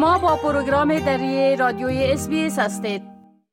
شما 0.00 0.18
با 0.18 0.36
پروگرام 0.36 0.98
دری 0.98 1.56
رادیوی 1.56 2.04
SBS 2.04 2.28
هستید 2.58 3.02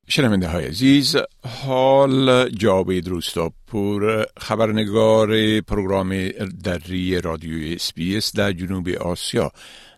شنونده 0.07 0.47
های 0.47 0.65
عزیز 0.65 1.15
حال 1.63 2.49
جاوید 2.49 3.07
روستاپور 3.07 4.25
خبرنگار 4.39 5.61
پروگرام 5.61 6.29
دری 6.63 7.21
رادیوی 7.21 7.77
SBS 7.97 8.35
در 8.35 8.51
جنوب 8.51 8.89
آسیا 8.89 9.51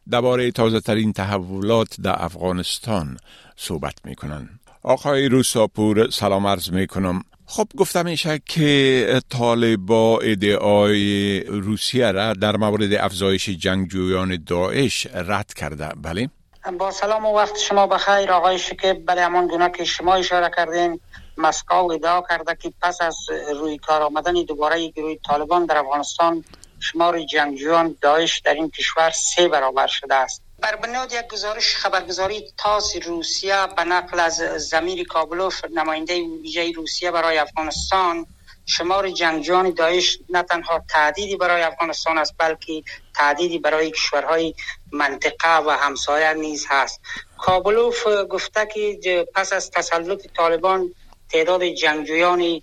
درباره 0.09 0.51
تازه 0.51 0.79
ترین 0.79 1.13
تحولات 1.13 2.01
در 2.01 2.15
افغانستان 2.23 3.17
صحبت 3.55 4.05
می 4.05 4.15
کنند. 4.15 4.59
آقای 4.83 5.29
روستاپور 5.29 6.09
سلام 6.09 6.47
عرض 6.47 6.71
می 6.71 6.87
کنم 6.87 7.23
خب 7.45 7.67
گفتم 7.77 8.05
میشه 8.05 8.41
که 8.45 9.21
طالبا 9.29 10.19
ادعای 10.19 11.39
روسیه 11.43 12.11
را 12.11 12.33
در 12.33 12.57
مورد 12.57 12.93
افزایش 12.93 13.49
جنگجویان 13.49 14.43
داعش 14.45 15.07
رد 15.13 15.53
کرده 15.53 15.89
بله؟ 16.01 16.29
با 16.77 16.91
سلام 16.91 17.25
و 17.25 17.35
وقت 17.35 17.57
شما 17.57 17.87
بخیر. 17.87 18.31
آقای 18.31 18.59
شکیب 18.59 19.05
بله 19.05 19.21
همان 19.21 19.47
گونه 19.47 19.69
که 19.69 19.83
شما 19.83 20.15
اشاره 20.15 20.51
کردین 20.57 20.99
مسکو 21.37 21.91
ادعا 21.91 22.21
کرده 22.21 22.55
که 22.55 22.73
پس 22.81 23.01
از 23.01 23.17
روی 23.55 23.77
کار 23.77 24.01
آمدن 24.01 24.33
دوباره 24.33 24.87
گروه 24.87 25.15
طالبان 25.27 25.65
در 25.65 25.77
افغانستان 25.77 26.43
شمار 26.79 27.21
جنگجویان 27.23 27.95
داعش 28.01 28.39
در 28.39 28.53
این 28.53 28.69
کشور 28.69 29.09
سه 29.09 29.47
برابر 29.47 29.87
شده 29.87 30.15
است. 30.15 30.41
بر 30.61 30.75
بنیاد 30.75 31.13
یک 31.13 31.27
گزارش 31.27 31.75
خبرگزاری 31.75 32.43
تاس 32.57 32.95
روسیه 33.05 33.67
به 33.77 33.83
نقل 33.83 34.19
از 34.19 34.35
زمیر 34.57 35.07
کابلوف 35.07 35.65
نماینده 35.73 36.21
ویژه 36.41 36.71
روسیه 36.71 37.11
برای 37.11 37.37
افغانستان 37.37 38.25
شمار 38.69 39.09
جنگجویان 39.09 39.69
داعش 39.73 40.19
نه 40.29 40.43
تنها 40.43 40.83
تعدیدی 40.89 41.35
برای 41.35 41.61
افغانستان 41.61 42.17
است 42.17 42.35
بلکه 42.37 42.83
تعدیدی 43.15 43.59
برای 43.59 43.91
کشورهای 43.91 44.53
منطقه 44.91 45.57
و 45.57 45.69
همسایه 45.69 46.33
نیز 46.33 46.65
هست. 46.69 47.01
کابلوف 47.37 48.07
گفته 48.29 48.65
که 48.65 49.27
پس 49.35 49.53
از 49.53 49.71
تسلط 49.71 50.27
طالبان 50.37 50.93
تعداد 51.31 51.63
جنگجویان 51.63 52.61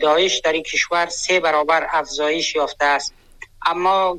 داعش 0.00 0.38
در 0.38 0.52
این 0.52 0.62
کشور 0.62 1.06
سه 1.06 1.40
برابر 1.40 1.86
افزایش 1.90 2.54
یافته 2.54 2.84
است. 2.84 3.14
اما 3.66 4.18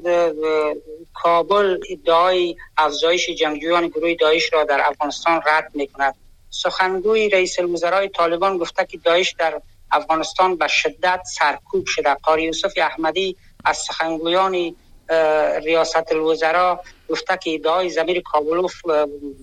کابل 1.14 1.80
ادعای 1.90 2.56
افزایش 2.78 3.30
جنگجویان 3.30 3.88
گروه 3.88 4.14
داعش 4.14 4.54
را 4.54 4.64
در 4.64 4.82
افغانستان 4.88 5.42
رد 5.46 5.72
می 5.74 5.88
کند 5.88 6.16
سخنگوی 6.50 7.30
رئیس 7.30 7.60
الوزرای 7.60 8.10
طالبان 8.10 8.58
گفته 8.58 8.86
که 8.86 8.98
داعش 8.98 9.36
در 9.40 9.62
افغانستان 9.92 10.56
به 10.56 10.68
شدت 10.68 11.22
سرکوب 11.26 11.86
شده. 11.86 12.14
قاری 12.14 12.44
یوسف 12.44 12.74
احمدی 12.78 13.38
از 13.66 13.78
سخنگویان 13.78 14.76
ریاست 15.64 16.12
الوزرا 16.12 16.84
گفته 17.10 17.38
که 17.38 17.54
ادعای 17.54 17.90
زمیر 17.90 18.22
کابلوف 18.26 18.82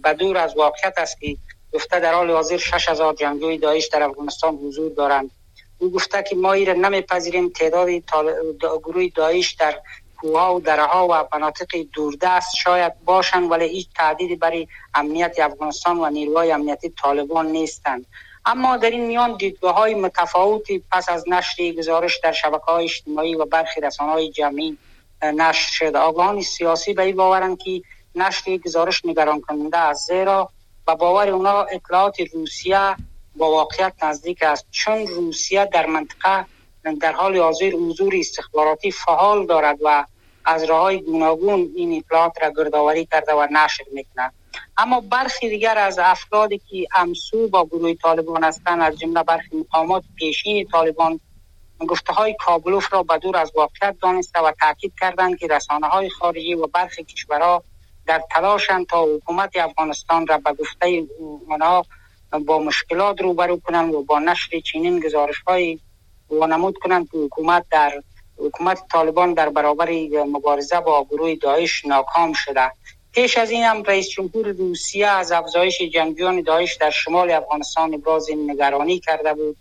بدور 0.05 0.39
از 0.39 0.57
واقعیت 0.57 0.95
است 0.97 1.21
که 1.21 1.37
گفته 1.75 2.01
در 2.01 2.15
حال 2.15 2.31
حاضر 2.31 2.57
6000 2.57 3.15
جنگجوی 3.15 3.59
داعش 3.59 3.89
در 3.89 4.03
افغانستان 4.03 4.55
حضور 4.55 4.93
دارند. 4.93 5.31
او 5.79 5.91
گفته 5.91 6.23
که 6.23 6.37
ما 6.37 6.53
ایره 6.53 6.75
نمیپذیریم 6.75 7.49
تعداد 7.49 7.89
گروه 8.61 9.09
داعش 9.15 9.53
در 9.53 9.79
کوها 10.17 10.57
و 10.57 10.61
درها 10.61 11.09
و 11.11 11.37
مناطق 11.37 11.67
دوردست 11.93 12.57
شاید 12.57 12.93
باشند 13.05 13.51
ولی 13.51 13.69
هیچ 13.69 13.89
تعدیدی 13.97 14.37
برای 14.37 14.69
امنیت 14.95 15.39
افغانستان 15.39 15.99
و 15.99 16.11
نیروهای 16.11 16.53
امنیتی 16.53 16.91
طالبان 17.03 17.47
نیستند. 17.47 18.07
اما 18.47 18.77
در 18.77 18.91
این 18.91 19.07
میان 19.07 19.37
دیدگاه 19.37 19.75
های 19.75 19.95
متفاوتی 19.95 20.83
پس 20.93 21.09
از 21.09 21.25
نشر 21.29 21.73
گزارش 21.73 22.21
در 22.23 22.33
شبکه 22.33 22.65
های 22.65 22.85
اجتماعی 22.85 23.35
و 23.35 23.45
برخی 23.45 23.81
رسانه 23.81 24.13
های 24.13 24.31
جمعی 24.31 24.79
نشر 25.23 25.71
شد 25.73 25.97
آگاهان 25.97 26.43
سیاسی 26.43 26.95
به 26.95 27.03
این 27.03 27.17
باورند 27.17 27.59
که 27.59 27.83
نشر 28.15 28.57
گزارش 28.57 29.05
نگران 29.05 29.41
کننده 29.41 29.79
است 29.79 30.07
زیرا 30.07 30.51
به 30.87 30.95
باور 30.95 31.29
اونا 31.29 31.63
اطلاعات 31.63 32.17
روسیه 32.35 32.97
با 33.37 33.51
واقعیت 33.51 33.93
نزدیک 34.03 34.43
است. 34.43 34.67
چون 34.71 35.07
روسیه 35.07 35.69
در 35.73 35.87
منطقه 35.87 36.47
در 37.01 37.13
حال 37.13 37.39
حاضر 37.39 37.71
حضور 37.71 38.15
استخباراتی 38.17 38.91
فعال 38.91 39.47
دارد 39.47 39.79
و 39.83 40.05
از 40.45 40.65
راه 40.65 40.81
های 40.81 41.01
گوناگون 41.01 41.73
این 41.77 41.99
اطلاعات 41.99 42.43
را 42.43 42.51
گردآوری 42.51 43.07
کرده 43.07 43.33
و 43.33 43.49
نشر 43.51 43.85
می‌کند. 43.93 44.33
اما 44.77 45.01
برخی 45.01 45.49
دیگر 45.49 45.79
از 45.79 45.99
افرادی 45.99 46.59
که 46.59 46.87
امسو 46.95 47.49
با 47.49 47.65
گروه 47.65 47.95
طالبان 47.95 48.45
هستند 48.45 48.83
از 48.83 48.99
جمله 48.99 49.23
برخی 49.23 49.57
مقامات 49.57 50.05
پیشین 50.17 50.69
طالبان 50.73 51.21
گفته 51.89 52.13
های 52.13 52.37
کابلوف 52.39 52.93
را 52.93 53.03
بدور 53.03 53.37
از 53.37 53.53
واقعیت 53.55 53.97
دانسته 54.03 54.41
و 54.41 54.53
تاکید 54.61 54.93
کردند 55.01 55.39
که 55.39 55.47
رسانه 55.47 55.87
های 55.87 56.11
خارجی 56.11 56.55
و 56.55 56.67
برخی 56.67 57.05
کشورها 57.05 57.63
در 58.07 58.23
تلاشند 58.31 58.87
تا 58.87 59.05
حکومت 59.05 59.57
افغانستان 59.57 60.27
را 60.27 60.39
به 60.39 60.53
گفته 60.53 61.07
آنها 61.51 61.87
با 62.47 62.59
مشکلات 62.59 63.21
روبرو 63.21 63.57
کنند 63.57 63.95
و 63.95 64.03
با 64.03 64.19
نشر 64.19 64.61
چنین 64.61 65.01
گزارش 65.01 65.43
های 65.47 65.79
وانمود 66.31 66.79
کنند 66.79 67.11
که 67.11 67.19
حکومت 67.19 67.65
در 67.71 68.03
حکومت 68.39 68.83
طالبان 68.93 69.35
در 69.35 69.49
برابر 69.49 69.91
مبارزه 70.27 70.81
با 70.81 71.05
گروه 71.05 71.35
داعش 71.35 71.85
ناکام 71.85 72.33
شده. 72.33 72.73
پیش 73.13 73.39
از 73.39 73.51
این 73.51 73.63
هم 73.63 73.83
رئیس 73.83 74.09
جمهور 74.09 74.49
روسیه 74.49 75.07
از 75.07 75.33
افزایش 75.33 75.83
جنگجویان 75.83 76.43
داعش 76.43 76.75
در 76.75 76.91
شمال 76.91 77.31
افغانستان 77.31 77.95
ابراز 77.95 78.27
نگرانی 78.47 78.99
کرده 78.99 79.35
بود. 79.35 79.57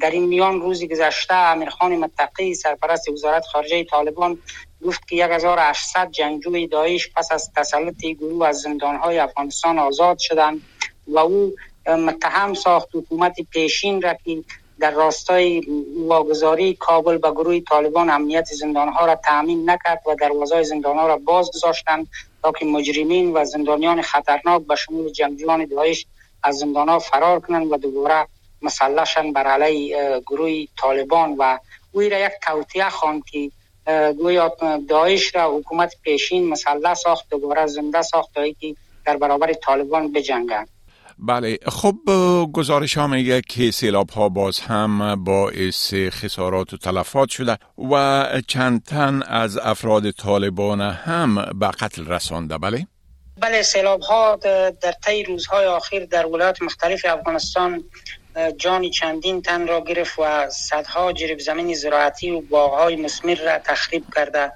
در 0.00 0.10
این 0.10 0.26
میان 0.26 0.60
روزی 0.60 0.88
گذشته 0.88 1.34
امیرخان 1.34 1.96
متقی 1.96 2.54
سرپرست 2.54 3.08
وزارت 3.08 3.44
خارجه 3.46 3.84
طالبان 3.84 4.38
گفت 4.86 5.08
که 5.08 5.24
1800 5.24 6.10
جنگجوی 6.10 6.66
داعش 6.66 7.10
پس 7.16 7.32
از 7.32 7.50
تسلط 7.56 8.00
گروه 8.00 8.48
از 8.48 8.60
زندانهای 8.60 9.18
افغانستان 9.18 9.78
آزاد 9.78 10.18
شدند 10.18 10.62
و 11.06 11.18
او 11.18 11.54
متهم 11.86 12.54
ساخت 12.54 12.88
حکومت 12.94 13.36
پیشین 13.50 14.02
را 14.02 14.14
که 14.24 14.44
در 14.80 14.90
راستای 14.90 15.62
واگذاری 16.06 16.74
کابل 16.74 17.18
به 17.18 17.30
گروه 17.30 17.60
طالبان 17.60 18.10
امنیت 18.10 18.44
زندانها 18.44 19.06
را 19.06 19.14
تأمین 19.14 19.70
نکرد 19.70 20.02
و 20.06 20.14
دروازه 20.14 20.62
زندانها 20.62 21.06
را 21.06 21.16
باز 21.16 21.50
گذاشتند 21.54 22.06
تا 22.42 22.52
که 22.52 22.66
مجرمین 22.66 23.32
و 23.36 23.44
زندانیان 23.44 24.02
خطرناک 24.02 24.62
به 24.62 24.74
شمول 24.74 25.12
جنگجویان 25.12 25.64
داعش 25.64 26.06
از 26.42 26.56
زندانها 26.56 26.98
فرار 26.98 27.40
کنند 27.40 27.72
و 27.72 27.76
دوباره 27.76 28.26
مسلحشن 28.62 29.32
بر 29.32 29.46
علیه 29.46 30.20
گروه 30.26 30.64
طالبان 30.80 31.34
و 31.38 31.58
اوی 31.92 32.08
را 32.08 32.18
یک 32.18 32.32
توطیه 32.42 32.90
خواند 32.90 33.22
که 33.24 33.50
گویا 34.18 34.56
داعش 34.88 35.34
را 35.34 35.56
حکومت 35.58 35.94
پیشین 36.02 36.48
مسلح 36.48 36.94
ساخت 36.94 37.30
دوباره 37.30 37.66
زنده 37.66 38.02
ساخت 38.02 38.34
تا 38.34 38.48
که 38.48 38.74
در 39.04 39.16
برابر 39.16 39.52
طالبان 39.52 40.12
بجنگند. 40.12 40.68
بله 41.18 41.58
خب 41.66 41.96
گزارش 42.52 42.98
ها 42.98 43.06
میگه 43.06 43.40
که 43.40 43.70
سیلاب 43.70 44.10
ها 44.10 44.28
باز 44.28 44.60
هم 44.60 45.24
باعث 45.24 45.94
خسارات 45.94 46.72
و 46.72 46.76
تلفات 46.76 47.28
شده 47.28 47.58
و 47.90 48.26
چند 48.46 48.82
تن 48.82 49.22
از 49.22 49.58
افراد 49.58 50.10
طالبان 50.10 50.80
هم 50.80 51.34
به 51.58 51.66
قتل 51.66 52.06
رسانده 52.06 52.58
بله؟ 52.58 52.86
بله 53.40 53.62
سیلاب 53.62 54.00
ها 54.00 54.36
در 54.82 54.92
طی 55.04 55.22
روزهای 55.22 55.66
آخر 55.66 56.04
در 56.10 56.26
ولایات 56.26 56.62
مختلف 56.62 57.04
افغانستان 57.04 57.84
جان 58.56 58.90
چندین 58.90 59.42
تن 59.42 59.66
را 59.66 59.80
گرفت 59.80 60.18
و 60.18 60.50
صدها 60.50 61.12
جریب 61.12 61.38
زمین 61.38 61.74
زراعتی 61.74 62.30
و 62.30 62.40
باغهای 62.40 62.96
مسمر 62.96 63.34
را 63.34 63.58
تخریب 63.58 64.04
کرده. 64.14 64.52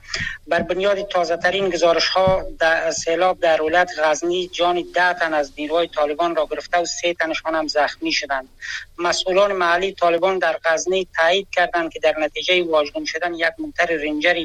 بر 0.47 0.63
بنیاد 0.63 1.09
تازه 1.09 1.37
ترین 1.37 1.71
گزارش 1.71 2.09
ها 2.09 2.45
در 2.59 2.91
سیلاب 2.91 3.41
در 3.41 3.63
ولایت 3.63 3.91
غزنی 4.05 4.49
جان 4.49 4.85
ده 4.95 5.13
تن 5.13 5.35
از 5.35 5.53
نیروهای 5.59 5.89
طالبان 5.89 6.37
را 6.37 6.49
گرفته 6.51 6.79
و 6.79 6.85
سه 6.85 7.15
تنشان 7.15 7.55
هم 7.55 7.69
زخمی 7.69 8.13
شدند. 8.13 8.49
مسئولان 8.99 9.53
محلی 9.53 9.93
طالبان 9.93 10.39
در 10.39 10.59
غزنی 10.65 11.09
تایید 11.17 11.49
کردند 11.53 11.93
که 11.93 12.01
در 12.01 12.15
نتیجه 12.19 12.63
واژگون 12.63 13.05
شدن 13.05 13.35
یک 13.35 13.53
منتر 13.59 13.87
رنجر 13.87 14.45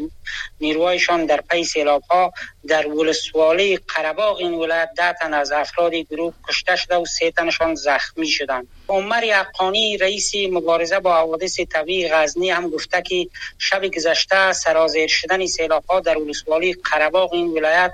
نیروهایشان 0.62 1.26
در 1.26 1.42
پی 1.42 1.64
سیلاب 1.64 2.04
ها 2.10 2.34
در 2.68 2.88
ولسوالی 2.88 3.78
قرباغ 3.78 4.38
این 4.38 4.54
ولایت 4.54 4.90
ده 4.98 5.14
تن 5.14 5.34
از 5.34 5.52
افراد 5.52 5.96
گروه 5.96 6.34
کشته 6.48 6.75
شده 6.75 6.96
و 6.96 7.06
سه 7.06 7.31
تنشان 7.31 7.75
زخمی 7.75 8.28
شدند. 8.28 8.68
عمر 8.90 9.24
یقانی 9.24 9.98
رئیس 9.98 10.31
مبارزه 10.52 11.00
با 11.00 11.16
حوادث 11.16 11.60
طبیعی 11.60 12.10
غزنی 12.10 12.50
هم 12.50 12.69
گفته 12.69 13.02
که 13.02 13.28
شب 13.58 13.88
گذشته 13.88 14.54
سرازیر 14.54 15.08
شدن 15.08 15.46
سیلاب 15.46 15.84
ها 15.90 16.00
در 16.00 16.18
ولسوالی 16.18 16.74
قرباغ 16.74 17.34
این 17.34 17.48
ولایت 17.48 17.94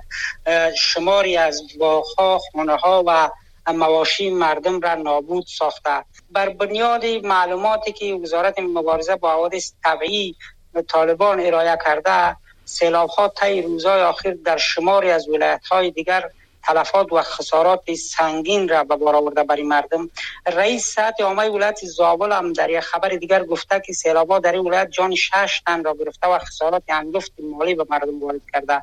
شماری 0.77 1.37
از 1.37 1.61
باغها 1.79 2.39
خانه 2.53 2.75
ها 2.75 3.03
و 3.07 3.29
مواشی 3.73 4.29
مردم 4.29 4.79
را 4.79 4.95
نابود 4.95 5.45
ساخته. 5.47 6.05
بر 6.31 6.49
بنیاد 6.49 7.05
معلوماتی 7.05 7.91
که 7.91 8.13
وزارت 8.13 8.59
مبارزه 8.59 9.15
با 9.15 9.31
حوادث 9.31 9.71
طبیعی 9.83 10.35
طالبان 10.87 11.39
ارائه 11.39 11.77
کرده 11.85 12.35
سیلاب 12.65 13.09
ها 13.09 13.27
طی 13.27 13.61
روزهای 13.61 14.01
آخر 14.01 14.31
در 14.45 14.57
شماری 14.57 15.11
از 15.11 15.29
ولایت 15.29 15.65
های 15.71 15.91
دیگر 15.91 16.29
تلفات 16.63 17.13
و 17.13 17.21
خسارات 17.21 17.93
سنگین 17.93 18.69
را 18.69 18.83
به 18.83 18.95
بار 18.95 19.15
آورده 19.15 19.43
برای 19.43 19.63
مردم. 19.63 20.09
رئیس 20.47 20.85
ساعت 20.85 21.21
عامه 21.21 21.49
ولایت 21.49 21.79
زابل 21.85 22.31
هم 22.31 22.53
در 22.53 22.69
یک 22.69 22.79
خبر 22.79 23.09
دیگر 23.09 23.43
گفته 23.43 23.81
که 23.85 23.93
سیلابا 23.93 24.39
در 24.39 24.51
این 24.51 24.61
ولایت 24.61 24.89
جان 24.89 25.15
شش 25.15 25.61
تن 25.65 25.83
را 25.83 25.95
گرفته 25.99 26.27
و 26.27 26.39
خسارات 26.39 26.83
انگفت 26.89 27.31
مالی 27.39 27.75
به 27.75 27.85
مردم 27.89 28.23
وارد 28.23 28.41
کرده. 28.53 28.81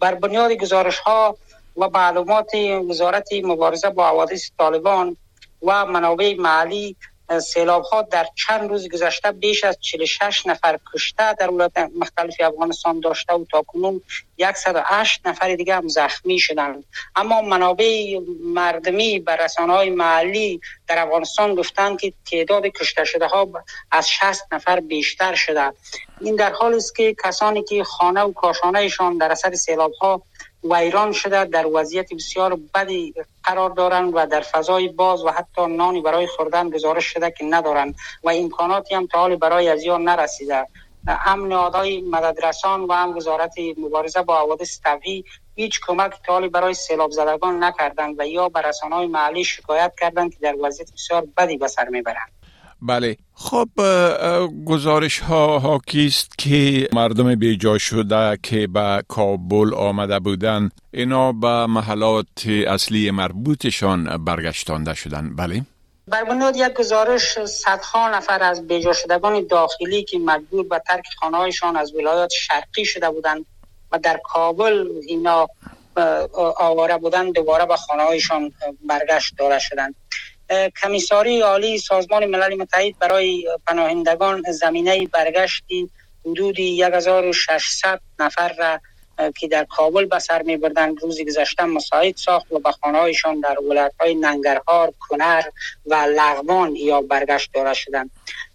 بر 0.00 0.14
بنیاد 0.14 0.52
گزارش 0.52 0.98
ها 0.98 1.36
و 1.76 1.88
معلومات 1.88 2.54
وزارت 2.88 3.28
مبارزه 3.44 3.90
با 3.90 4.08
حوادث 4.08 4.50
طالبان 4.58 5.16
و 5.62 5.86
منابع 5.86 6.34
محلی 6.38 6.96
سیلاب 7.38 7.82
ها 7.82 8.02
در 8.02 8.26
چند 8.34 8.70
روز 8.70 8.88
گذشته 8.88 9.32
بیش 9.32 9.64
از 9.64 9.78
46 9.80 10.46
نفر 10.46 10.78
کشته 10.94 11.34
در 11.34 11.50
ولایت 11.50 11.78
مختلف 11.98 12.34
افغانستان 12.40 13.00
داشته 13.00 13.34
و 13.34 13.44
تا 13.50 13.62
کنون 13.62 14.02
108 14.56 15.26
نفر 15.26 15.54
دیگه 15.54 15.74
هم 15.74 15.88
زخمی 15.88 16.38
شدند. 16.38 16.84
اما 17.16 17.42
منابع 17.42 18.18
مردمی 18.44 19.18
بر 19.18 19.44
رسانه 19.44 19.72
های 19.72 19.90
محلی 19.90 20.60
در 20.88 20.98
افغانستان 20.98 21.54
گفتند 21.54 22.00
که 22.00 22.12
تعداد 22.30 22.66
کشته 22.66 23.04
شده 23.04 23.26
ها 23.26 23.48
از 23.92 24.10
60 24.10 24.52
نفر 24.52 24.80
بیشتر 24.80 25.34
شده. 25.34 25.72
این 26.20 26.36
در 26.36 26.52
حالی 26.52 26.76
است 26.76 26.96
که 26.96 27.16
کسانی 27.24 27.62
که 27.62 27.84
خانه 27.84 28.20
و 28.20 28.32
کاشانهشان 28.32 29.18
در 29.18 29.32
اثر 29.32 29.54
سیلاب 29.54 29.92
ها 29.92 30.22
ویران 30.64 31.12
شده 31.12 31.44
در 31.44 31.66
وضعیت 31.66 32.14
بسیار 32.14 32.58
بدی 32.74 33.14
قرار 33.50 33.70
دارند 33.70 34.12
و 34.14 34.26
در 34.26 34.40
فضای 34.40 34.88
باز 34.88 35.24
و 35.24 35.30
حتی 35.30 35.66
نانی 35.66 36.00
برای 36.00 36.26
خوردن 36.26 36.70
گزارش 36.70 37.04
شده 37.04 37.30
که 37.30 37.44
ندارند 37.44 37.94
و 38.24 38.30
امکاناتی 38.30 38.94
هم 38.94 39.06
تا 39.06 39.18
حال 39.18 39.36
برای 39.36 39.68
از 39.68 39.86
نرسیده. 39.86 40.66
هم 41.08 41.46
نهادهای 41.46 42.00
مددرسان 42.00 42.84
و 42.84 42.92
هم 42.92 43.16
وزارت 43.16 43.54
مبارزه 43.78 44.22
با 44.22 44.38
حوادث 44.38 44.80
طبیعی 44.84 45.24
هیچ 45.54 45.80
کمک 45.86 46.12
تا 46.26 46.40
برای 46.48 46.74
سیلاب 46.74 47.10
زدگان 47.10 47.64
نکردند 47.64 48.14
و 48.18 48.26
یا 48.26 48.48
به 48.48 48.60
رسانه‌های 48.60 49.06
محلی 49.06 49.44
شکایت 49.44 49.92
کردند 50.00 50.34
که 50.34 50.38
در 50.42 50.56
وضعیت 50.60 50.92
بسیار 50.92 51.26
بدی 51.36 51.56
به 51.56 51.68
سر 51.68 51.88
می‌برند. 51.88 52.39
بله. 52.82 53.16
خب 53.34 53.68
گزارش 54.66 55.18
ها 55.18 55.58
حاکیست 55.58 56.38
که 56.38 56.88
مردم 56.92 57.34
بیجا 57.34 57.78
شده 57.78 58.38
که 58.42 58.66
به 58.66 59.02
کابل 59.08 59.74
آمده 59.74 60.18
بودند 60.18 60.72
اینا 60.90 61.32
به 61.32 61.66
محلات 61.66 62.46
اصلی 62.66 63.10
مربوطشان 63.10 64.24
برگشتانده 64.24 64.94
شدن. 64.94 65.36
بله. 65.36 65.62
بر 66.08 66.24
بنیاد 66.24 66.56
یک 66.56 66.72
گزارش 66.72 67.44
صدها 67.44 68.10
نفر 68.10 68.42
از 68.42 68.66
بیجا 68.66 68.92
شدگان 68.92 69.46
داخلی 69.46 70.04
که 70.04 70.18
مجبور 70.18 70.68
به 70.68 70.82
ترک 70.86 71.04
خانهایشان 71.20 71.76
از 71.76 71.94
ولایات 71.94 72.30
شرقی 72.32 72.84
شده 72.84 73.10
بودند 73.10 73.46
و 73.92 73.98
در 73.98 74.20
کابل 74.24 74.88
اینا 75.06 75.48
آواره 76.56 76.98
بودند 76.98 77.32
دوباره 77.34 77.66
به 77.66 77.76
خانهایشان 77.76 78.52
برگشت 78.86 79.34
داره 79.38 79.58
شدند. 79.58 79.94
کمیساری 80.82 81.40
عالی 81.40 81.78
سازمان 81.78 82.26
ملل 82.26 82.54
متحد 82.54 82.98
برای 82.98 83.48
پناهندگان 83.66 84.42
زمینه 84.52 85.06
برگشتی 85.06 85.90
حدود 86.26 86.60
1600 86.60 88.00
نفر 88.18 88.52
را 88.58 88.80
که 89.38 89.48
در 89.48 89.64
کابل 89.64 90.04
به 90.04 90.18
سر 90.18 90.42
می 90.42 90.56
بردن 90.56 90.96
روزی 90.96 91.24
گذشته 91.24 91.64
مساعد 91.64 92.16
ساخت 92.16 92.52
و 92.52 92.58
به 92.58 92.72
خانهایشان 92.72 93.40
در 93.40 93.56
ولایت 93.60 93.92
های 94.00 94.14
ننگرهار، 94.14 94.92
کنر 95.08 95.42
و 95.86 95.94
لغمان 95.94 96.76
یا 96.76 97.00
برگشت 97.00 97.50
داره 97.54 97.74
شدند. 97.74 98.10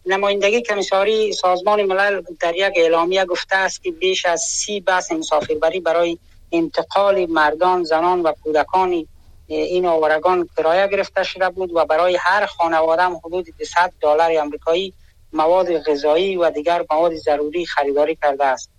نمایندگی 0.05 0.61
کمیساری 0.61 1.33
سازمان 1.33 1.83
ملل 1.83 2.21
در 2.39 2.55
یک 2.55 2.73
اعلامیه 2.75 3.25
گفته 3.25 3.55
است 3.55 3.83
که 3.83 3.91
بیش 3.91 4.25
از 4.25 4.41
سی 4.41 4.81
بس 4.81 5.11
مسافربری 5.11 5.79
برای 5.79 6.17
انتقال 6.51 7.25
مردان، 7.25 7.83
زنان 7.83 8.21
و 8.21 8.31
کودکانی 8.43 9.07
این 9.47 9.85
آورگان 9.85 10.49
کرایه 10.57 10.87
گرفته 10.87 11.23
شده 11.23 11.49
بود 11.49 11.71
و 11.75 11.85
برای 11.85 12.15
هر 12.15 12.45
خانواده 12.45 13.01
هم 13.01 13.21
حدود 13.25 13.45
200 13.57 13.77
دلار 14.01 14.37
آمریکایی 14.37 14.93
مواد 15.33 15.77
غذایی 15.77 16.37
و 16.37 16.49
دیگر 16.49 16.85
مواد 16.91 17.15
ضروری 17.15 17.65
خریداری 17.65 18.15
کرده 18.15 18.45
است. 18.45 18.69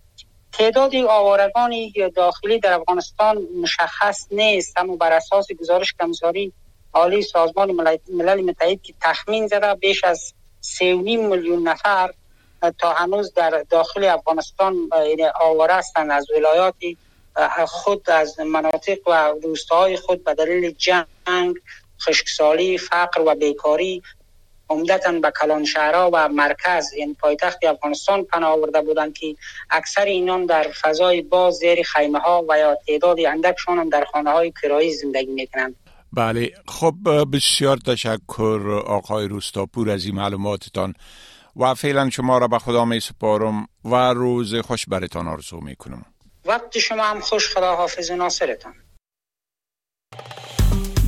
تعداد 0.52 0.94
آوارگان 0.94 1.72
داخلی 2.14 2.60
در 2.60 2.72
افغانستان 2.72 3.46
مشخص 3.62 4.26
نیست 4.30 4.78
اما 4.78 4.96
بر 4.96 5.12
اساس 5.12 5.52
گزارش 5.52 5.94
کمیساری 6.00 6.52
عالی 6.94 7.22
سازمان 7.22 7.98
ملل 8.08 8.40
متحد 8.40 8.82
که 8.82 8.94
تخمین 9.00 9.46
زده 9.46 9.74
بیش 9.74 10.04
از 10.04 10.34
3.5 10.62 10.82
میلیون 10.82 11.68
نفر 11.68 12.10
تا 12.78 12.92
هنوز 12.92 13.34
در 13.34 13.64
داخل 13.70 14.04
افغانستان 14.04 14.76
یعنی 15.08 15.24
آواره 15.40 15.74
هستند 15.74 16.10
از 16.10 16.26
ولایاتی 16.36 16.98
خود 17.68 18.10
از 18.10 18.40
مناطق 18.40 19.08
و 19.08 19.34
روستاهای 19.42 19.96
خود 19.96 20.24
به 20.24 20.34
دلیل 20.34 20.70
جنگ 20.70 21.56
خشکسالی 22.00 22.78
فقر 22.78 23.20
و 23.20 23.34
بیکاری 23.34 24.02
عمدتا 24.70 25.12
به 25.12 25.32
کلان 25.40 25.64
شهرها 25.64 26.10
و 26.12 26.28
مرکز 26.28 26.92
یعنی 26.92 27.14
پایتخت 27.14 27.64
افغانستان 27.64 28.24
پناه 28.24 28.50
آورده 28.50 28.80
بودند 28.80 29.14
که 29.14 29.36
اکثر 29.70 30.04
اینان 30.04 30.46
در 30.46 30.66
فضای 30.82 31.22
باز 31.22 31.54
زیر 31.54 31.82
خیمه 31.82 32.18
ها 32.18 32.44
و 32.48 32.58
یا 32.58 32.78
تعداد 32.86 33.20
اندکشان 33.20 33.88
در 33.88 34.04
خانه 34.04 34.30
های 34.30 34.52
کرایی 34.62 34.94
زندگی 34.94 35.32
می‌کنند. 35.32 35.74
بله 36.12 36.50
خب 36.68 36.94
بسیار 37.32 37.76
تشکر 37.76 38.82
آقای 38.86 39.28
روستاپور 39.28 39.90
از 39.90 40.04
این 40.04 40.14
معلوماتتان 40.14 40.94
و 41.56 41.74
فعلا 41.74 42.10
شما 42.10 42.38
را 42.38 42.48
به 42.48 42.58
خدا 42.58 42.84
می 42.84 43.00
سپارم 43.00 43.68
و 43.84 43.94
روز 43.94 44.54
خوش 44.54 44.86
برتان 44.88 45.28
آرزو 45.28 45.60
می 45.60 45.76
کنم. 45.76 46.04
وقت 46.46 46.78
شما 46.78 47.02
هم 47.04 47.20
خوش 47.20 47.56
خدا 47.56 47.76
حافظ 47.76 48.10
ناصرتان. 48.10 48.74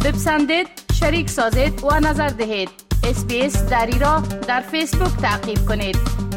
بپسندید 0.04 0.68
شریک 1.00 1.30
سازید 1.30 1.84
و 1.84 2.00
نظر 2.00 2.28
دهید. 2.28 2.70
اسپیس 3.04 3.62
دری 3.62 3.98
را 3.98 4.20
در 4.48 4.60
فیسبوک 4.60 5.20
تعقیب 5.22 5.58
کنید. 5.68 6.27